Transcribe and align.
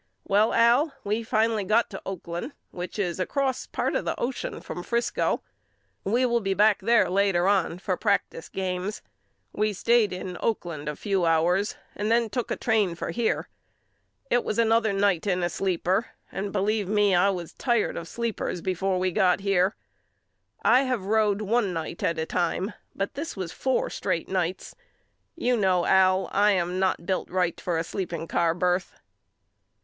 Well 0.23 0.51
Al 0.51 0.95
we 1.03 1.21
finally 1.21 1.63
got 1.63 1.91
to 1.91 2.01
Oakland 2.07 2.53
which 2.71 2.97
is 2.97 3.19
across 3.19 3.67
part 3.67 3.93
of 3.95 4.03
the 4.03 4.19
ocean 4.19 4.59
from 4.59 4.81
Frisco. 4.81 5.43
We 6.03 6.25
will 6.25 6.39
be 6.39 6.55
back 6.55 6.79
there 6.79 7.07
later 7.07 7.47
on 7.47 7.77
for 7.77 7.95
practice 7.97 8.49
games. 8.49 9.03
We 9.53 9.73
stayed 9.73 10.11
in 10.11 10.39
Oakland 10.39 10.89
a 10.89 10.95
few 10.95 11.23
hours 11.23 11.75
and 11.93 12.09
then 12.11 12.31
took 12.31 12.49
a 12.49 12.55
train 12.55 12.95
for 12.95 13.11
here. 13.11 13.47
It 14.31 14.43
was 14.43 14.57
another 14.57 14.91
night 14.91 15.27
in 15.27 15.43
a 15.43 15.51
sleeper 15.51 16.07
and 16.31 16.51
believe 16.51 16.87
me 16.87 17.13
I 17.13 17.29
was 17.29 17.53
tired 17.53 17.95
of 17.95 18.07
sleepers 18.07 18.61
be 18.61 18.73
fore 18.73 18.97
we 18.97 19.11
got 19.11 19.41
here. 19.41 19.75
I 20.63 20.81
have 20.81 21.05
road 21.05 21.43
one 21.43 21.73
night 21.73 22.01
at 22.01 22.17
a 22.17 22.25
time 22.25 22.73
but 22.95 23.13
this 23.13 23.37
was 23.37 23.51
four 23.51 23.91
straight 23.91 24.27
nights. 24.29 24.73
You 25.35 25.55
know 25.55 25.85
Al 25.85 26.27
I 26.31 26.53
am 26.53 26.79
not 26.79 27.05
built 27.05 27.29
right 27.29 27.61
for 27.61 27.77
a 27.77 27.83
sleeping 27.83 28.27
car 28.27 28.55
birth. 28.55 28.95